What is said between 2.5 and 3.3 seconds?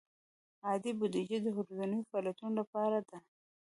لپاره ده.